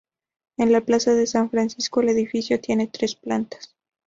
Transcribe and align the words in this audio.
En 0.57 0.71
la 0.71 0.81
plaza 0.81 1.13
de 1.13 1.27
San 1.27 1.51
Francisco 1.51 2.01
el 2.01 2.09
edificio 2.09 2.59
tiene 2.59 2.87
tres 2.87 3.13
plantas. 3.13 3.75